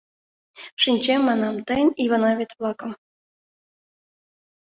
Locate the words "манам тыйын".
1.27-1.89